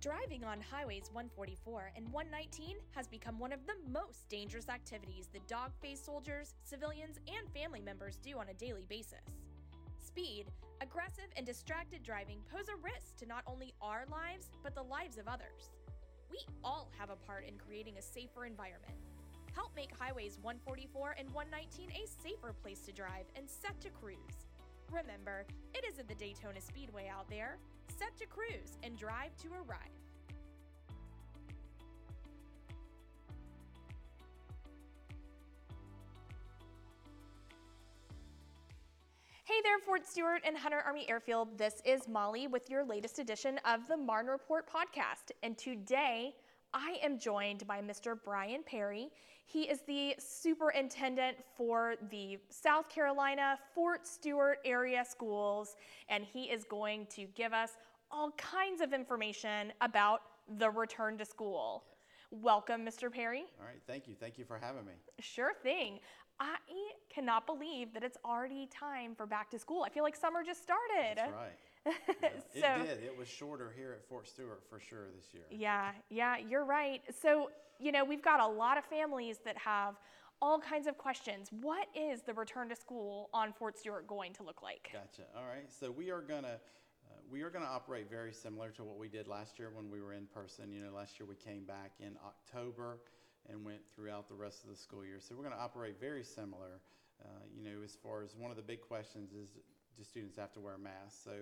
[0.00, 5.48] Driving on highways 144 and 119 has become one of the most dangerous activities that
[5.48, 9.26] dog faced soldiers, civilians, and family members do on a daily basis.
[9.98, 10.46] Speed,
[10.80, 15.18] aggressive, and distracted driving pose a risk to not only our lives, but the lives
[15.18, 15.70] of others.
[16.30, 18.94] We all have a part in creating a safer environment.
[19.52, 24.46] Help make highways 144 and 119 a safer place to drive and set to cruise.
[24.92, 25.44] Remember,
[25.74, 27.58] it isn't the Daytona Speedway out there.
[27.96, 29.78] Set to cruise and drive to arrive.
[39.44, 41.56] Hey there, Fort Stewart and Hunter Army Airfield.
[41.56, 45.32] This is Molly with your latest edition of the Marne Report podcast.
[45.42, 46.34] And today,
[46.72, 48.16] I am joined by Mr.
[48.22, 49.08] Brian Perry.
[49.46, 55.76] He is the superintendent for the South Carolina Fort Stewart area schools,
[56.08, 57.72] and he is going to give us
[58.10, 60.20] all kinds of information about
[60.58, 61.84] the return to school.
[62.30, 63.10] Welcome, Mr.
[63.10, 63.44] Perry.
[63.58, 64.14] All right, thank you.
[64.20, 64.92] Thank you for having me.
[65.18, 65.98] Sure thing.
[66.40, 66.56] I
[67.10, 69.82] cannot believe that it's already time for back to school.
[69.84, 71.16] I feel like summer just started.
[71.16, 71.56] That's right.
[71.88, 72.28] Yeah,
[72.76, 73.04] So- it did.
[73.04, 75.44] It was shorter here at Fort Stewart for sure this year.
[75.50, 77.02] Yeah, yeah, you're right.
[77.22, 79.96] So, you know, we've got a lot of families that have
[80.40, 81.48] all kinds of questions.
[81.60, 84.90] What is the return to school on Fort Stewart going to look like?
[84.92, 85.22] Gotcha.
[85.36, 85.70] All right.
[85.80, 86.58] So we are gonna
[87.08, 90.00] uh, we are gonna operate very similar to what we did last year when we
[90.00, 90.70] were in person.
[90.72, 92.98] You know, last year we came back in October
[93.50, 95.18] and went throughout the rest of the school year.
[95.20, 96.80] So we're gonna operate very similar.
[97.24, 99.50] Uh, you know, as far as one of the big questions is,
[99.96, 101.18] do students have to wear masks?
[101.24, 101.32] So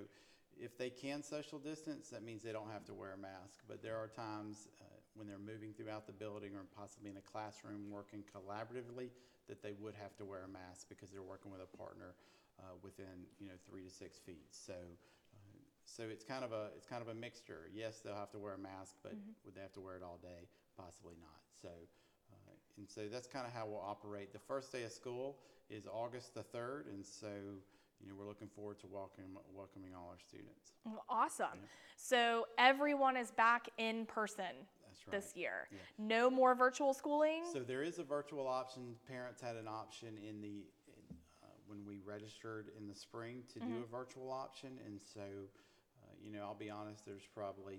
[0.61, 3.61] if they can social distance, that means they don't have to wear a mask.
[3.69, 7.21] But there are times uh, when they're moving throughout the building or possibly in a
[7.21, 9.11] classroom working collaboratively
[9.49, 12.15] that they would have to wear a mask because they're working with a partner
[12.59, 14.49] uh, within you know three to six feet.
[14.51, 14.75] So.
[14.75, 17.71] Uh, so it's kind of a it's kind of a mixture.
[17.73, 20.19] Yes, they'll have to wear a mask, but would they have to wear it all
[20.21, 20.49] day?
[20.77, 21.41] Possibly not.
[21.62, 21.69] So,
[22.33, 24.33] uh, and so that's kind of how we'll operate.
[24.33, 25.39] The first day of school
[25.71, 27.28] is August the third, and so
[28.01, 30.73] you know we're looking forward to welcome, welcoming all our students.
[31.09, 31.59] Awesome.
[31.97, 34.45] So, everyone is back in person
[35.07, 35.21] right.
[35.21, 35.69] this year.
[35.71, 35.79] Yeah.
[35.99, 37.43] No more virtual schooling?
[37.53, 38.95] So there is a virtual option.
[39.09, 43.61] Parents had an option in the in, uh, when we registered in the spring to
[43.61, 47.05] do a virtual option, and so uh, you know I'll be honest.
[47.06, 47.75] There's probably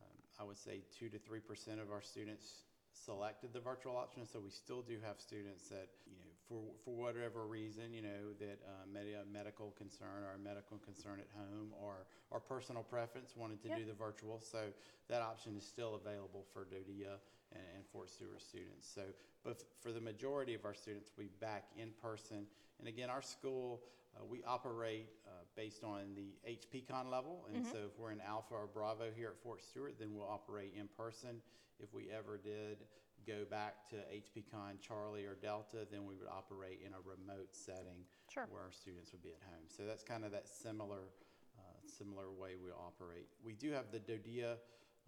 [0.00, 2.62] um, I would say two to three percent of our students
[2.92, 4.26] selected the virtual option.
[4.26, 8.32] So we still do have students that you know for for whatever reason you know
[8.38, 12.82] that uh, med- a medical concern or a medical concern at home or or personal
[12.82, 13.78] preference wanted to Yeah.
[13.78, 14.40] do the virtual.
[14.40, 14.72] So
[15.08, 17.18] that option is still available for DoDEA
[17.52, 18.88] and, and Fort Stewart students.
[18.92, 19.02] So,
[19.44, 22.46] but f- for the majority of our students, we back in person.
[22.78, 23.82] And again, our school,
[24.16, 27.46] uh, we operate uh, based on the HPCon level.
[27.54, 30.74] And so if we're in Alpha or Bravo here at Fort Stewart, then we'll operate
[30.78, 31.40] in person.
[31.78, 32.78] If we ever did
[33.26, 38.04] go back to HPCon Charlie or Delta, then we would operate in a remote setting
[38.32, 38.46] Sure.
[38.50, 39.66] where our students would be at home.
[39.68, 41.10] So that's kind of that similar,
[41.58, 43.26] uh, similar way we operate.
[43.42, 44.56] We do have the DoDEA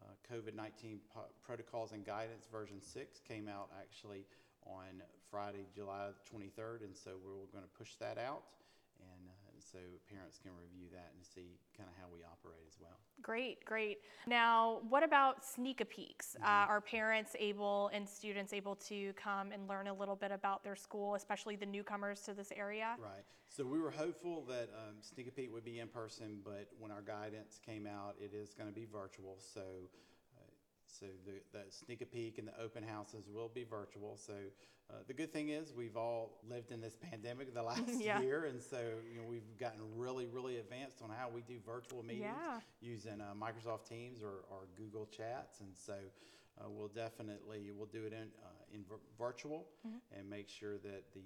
[0.02, 4.24] uh, COVID-19 po- protocols and guidance version six came out actually
[4.64, 8.42] on Friday, July 23rd, and so we're going to push that out,
[9.00, 12.76] and uh, so parents can review that and see kind of how we operate as
[12.80, 12.98] well.
[13.22, 13.98] Great, great.
[14.26, 16.36] Now, what about sneak a peeks?
[16.42, 20.62] Uh, are parents able and students able to come and learn a little bit about
[20.62, 22.96] their school, especially the newcomers to this area?
[22.98, 23.24] Right.
[23.48, 26.90] So we were hopeful that um, Sneak a Peek would be in person, but when
[26.90, 29.38] our guidance came out, it is going to be virtual.
[29.38, 29.62] So,
[30.88, 34.16] so the, the Sneak a Peek and the open houses will be virtual.
[34.16, 34.32] So
[34.90, 38.20] uh, the good thing is we've all lived in this pandemic the last Yeah.
[38.20, 38.78] year, and so
[39.12, 42.60] you know we've gotten really, really advanced on how we do virtual meetings Yeah.
[42.80, 45.94] using uh, Microsoft Teams or, or Google Chats, and so
[46.60, 49.66] uh, we'll definitely we'll do it in uh, in vir- virtual
[50.16, 51.20] and make sure that the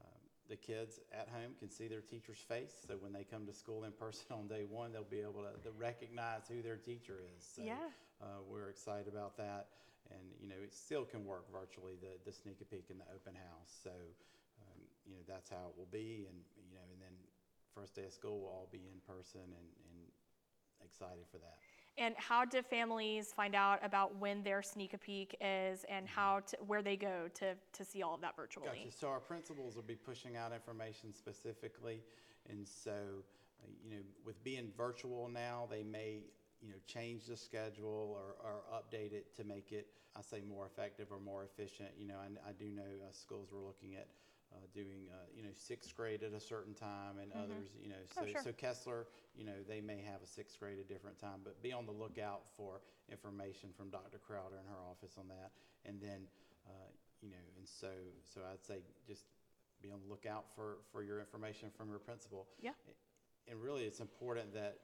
[0.00, 2.72] um, the kids at home can see their teacher's face.
[2.86, 5.60] So when they come to school in person on day one, they'll be able to,
[5.68, 7.44] to recognize who their teacher is.
[7.56, 7.88] So Yeah.
[8.22, 9.68] Uh, we're excited about that,
[10.10, 13.08] and you know it still can work virtually the the sneak a peek and the
[13.14, 13.72] open house.
[13.82, 16.38] So um, you know that's how it will be, and
[16.68, 17.14] you know and then
[17.74, 19.98] first day of school will all be in person and, and
[20.84, 21.56] excited for that.
[21.98, 26.40] And how do families find out about when their sneak a peek is and how
[26.46, 28.66] to, where they go to, to see all of that virtually?
[28.66, 28.96] Gotcha.
[28.96, 32.00] So our principals will be pushing out information specifically,
[32.48, 36.20] and so uh, you know, with being virtual now, they may
[36.62, 40.66] you know change the schedule or, or update it to make it, I say, more
[40.66, 41.90] effective or more efficient.
[41.98, 44.08] You know, I, I do know uh, schools were looking at
[44.52, 48.02] uh, doing, uh, you know, sixth grade at a certain time and others, you know,
[48.12, 48.42] so, Oh, sure.
[48.42, 51.62] so Kessler, you know, they may have a sixth grade at a different time, but
[51.62, 52.80] be on the lookout for
[53.12, 54.18] information from Dr.
[54.18, 55.52] Crowder in her office on that.
[55.86, 56.26] And then,
[56.66, 56.90] uh,
[57.22, 57.88] you know, and so,
[58.26, 59.22] so I'd say just
[59.82, 62.48] be on the lookout for, for your information from your principal.
[62.60, 62.72] Yeah.
[63.48, 64.78] And really, it's important that,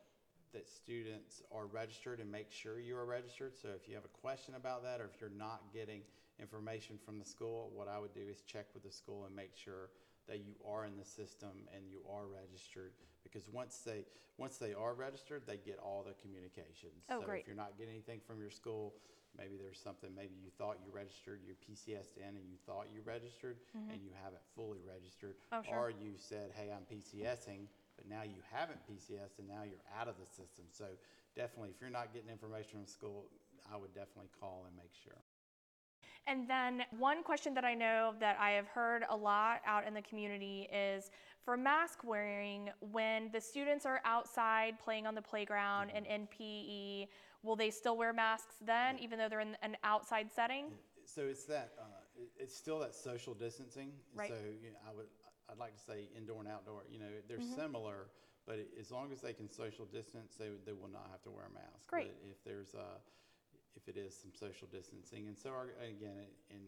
[0.57, 3.53] that students are registered and make sure you are registered.
[3.61, 6.01] So if you have a question about that, or if you're not getting
[6.41, 9.53] information from the school, what I would do is check with the school and make
[9.55, 9.91] sure
[10.29, 12.93] that you are in the system and you are registered.
[13.23, 14.05] Because once they,
[14.39, 17.05] once they are registered, they get all the communications.
[17.11, 17.41] Oh, So great.
[17.43, 18.95] if you're not getting anything from your school,
[19.37, 23.59] maybe there's something, maybe you thought you registered, your PCS'd and you thought you registered
[23.93, 25.37] and you haven't fully registered.
[25.53, 25.61] Mm-hmm.
[25.61, 25.79] Oh, sure.
[25.79, 30.09] Or you said, hey, I'm PCSing, but now you haven't PCS and now you're out
[30.09, 30.67] of the system.
[30.71, 30.85] So
[31.35, 33.27] definitely, if you're not getting information from school,
[33.73, 35.19] I would definitely call and make sure.
[36.27, 39.95] And then one question that I know that I have heard a lot out in
[39.95, 41.11] the community is
[41.45, 47.07] for mask wearing when the students are outside playing on the playground and in PE,
[47.45, 50.67] will they still wear masks then even though they're in an outside setting?
[51.05, 51.85] So it's that, uh,
[52.37, 53.93] it's still that social distancing.
[54.17, 54.29] Right.
[54.29, 55.07] So you know, I would,
[55.51, 57.55] I'd like to say indoor and outdoor, you know, they're Mm-hmm.
[57.55, 58.09] similar,
[58.47, 61.47] but as long as they can social distance, they, they will not have to wear
[61.47, 61.87] a mask.
[61.89, 62.07] Great.
[62.07, 62.99] But if there's, uh,
[63.77, 66.63] if it is some social distancing, and so our, again, and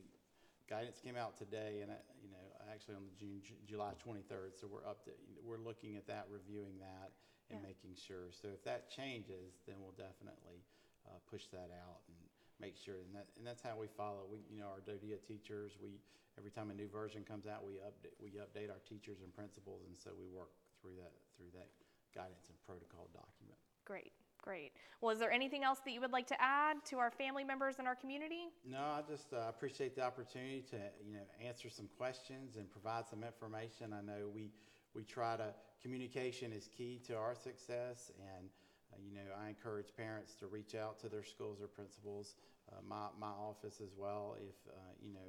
[0.69, 4.55] guidance came out today, and I, you know, actually on the June, Ju- July twenty-third,
[4.61, 5.11] so we're up to,
[5.43, 7.11] we're looking at that, reviewing that,
[7.51, 7.69] and Yeah.
[7.73, 8.29] making sure.
[8.31, 10.63] So if that changes, then we'll definitely,
[11.09, 12.19] uh, push that out and
[12.61, 15.73] make sure, and that, and that's how we follow, we, you know, our DoDEA teachers,
[15.83, 16.01] we,
[16.37, 19.83] every time a new version comes out, we update, we update our teachers and principals,
[19.87, 20.51] and so we work
[20.83, 21.69] through that, through that
[22.15, 23.59] guidance and protocol document.
[23.85, 24.13] Great,
[24.43, 24.73] great.
[25.01, 27.79] Well, is there anything else that you would like to add to our family members
[27.79, 28.51] in our community?
[28.67, 33.07] No, I just uh, appreciate the opportunity to, you know, answer some questions and provide
[33.07, 33.93] some information.
[33.93, 34.51] I know we,
[34.95, 38.49] we try to, communication is key to our success, and,
[38.93, 42.37] uh, you know, I encourage parents to reach out to their schools or principals,
[42.73, 45.29] uh, my, my office as well, if, uh, you know,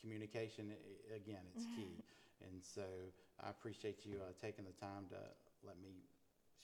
[0.00, 0.72] communication,
[1.14, 1.98] again, it's key.
[2.42, 2.82] And so
[3.42, 5.16] I appreciate you uh, taking the time to
[5.64, 6.04] let me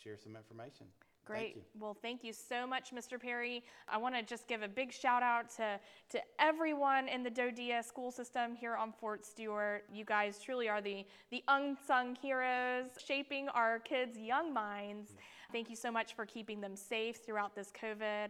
[0.02, 0.86] share some information.
[1.26, 1.56] Thank Great.
[1.56, 1.62] you.
[1.78, 3.20] Well, thank you so much, Mr.
[3.20, 3.62] Perry.
[3.88, 5.78] I want to just give a big shout out to,
[6.10, 9.84] to everyone in the DoDEA school system here on Fort Stewart.
[9.92, 15.12] You guys truly are the, the unsung heroes shaping our kids' young minds.
[15.52, 18.28] Thank you so much for keeping them safe throughout this COVID.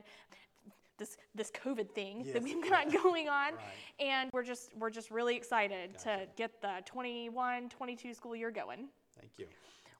[0.99, 3.55] This, this COVID thing that we've got going on.
[3.55, 3.63] Right.
[4.01, 8.89] And we're just, we're just really excited to get the 21 22 school year going.
[9.19, 9.47] Thank you.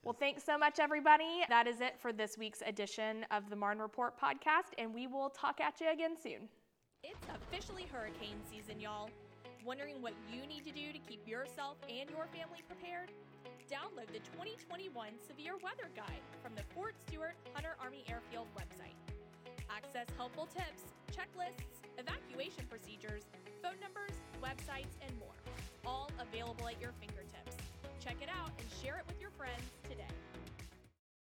[0.03, 1.45] Well, thanks so much, everybody.
[1.47, 5.29] That is it for this week's edition of the Marne Report podcast, and we will
[5.29, 6.49] talk at you again soon.
[7.03, 9.11] It's officially hurricane season, y'all.
[9.63, 13.11] Wondering what you need to do to keep yourself and your family prepared?
[13.69, 14.89] Download the 2021
[15.21, 18.97] Severe Weather Guide from the Fort Stewart Hunter Army Airfield website.
[19.69, 20.81] Access helpful tips,
[21.13, 23.29] checklists, evacuation procedures,
[23.61, 25.37] phone numbers, websites, and more.
[25.85, 27.60] All available at your fingertips.
[28.03, 30.09] Check it out and share it with your friends today.